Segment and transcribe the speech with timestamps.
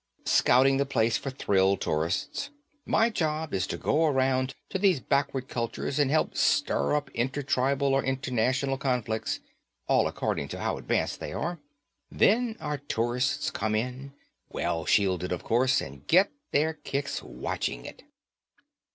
[0.25, 2.49] "Scouting the place for thrill tourists.
[2.87, 7.43] My job is to go around to these backward cultures and help stir up inter
[7.43, 9.41] tribal, or international, conflicts
[9.87, 11.59] all according to how advanced they are.
[12.09, 14.13] Then our tourists come in
[14.49, 18.01] well shielded, of course and get their kicks watching it."